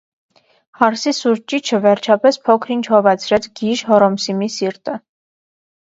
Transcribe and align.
Հարսի 0.79 1.13
սուր 1.17 1.41
ճիչը, 1.53 1.79
վերջապես, 1.83 2.41
փոքր-ինչ 2.47 2.81
հովացրեց 2.95 3.47
գիժ-Հոռոմսիմի 3.61 4.53
սիրտը. 4.59 5.01